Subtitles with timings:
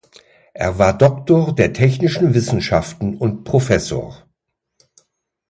[0.55, 4.23] Er war Doktor der technischen Wissenschaften und Professor.